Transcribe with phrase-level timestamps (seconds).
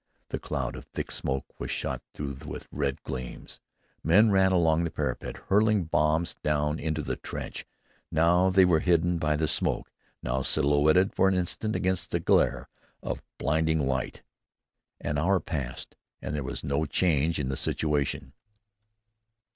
[0.29, 3.61] The cloud of thick smoke was shot through with red gleams.
[4.03, 7.67] Men ran along the parapet hurling bombs down into the trench.
[8.09, 9.91] Now they were hidden by the smoke,
[10.23, 12.67] now silhouetted for an instant against a glare
[13.03, 14.23] of blinding light.
[14.99, 18.33] An hour passed and there was no change in the situation.